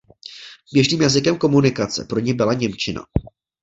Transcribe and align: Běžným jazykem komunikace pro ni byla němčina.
Běžným 0.73 1.01
jazykem 1.01 1.37
komunikace 1.37 2.05
pro 2.05 2.19
ni 2.19 2.33
byla 2.33 2.53
němčina. 2.53 3.05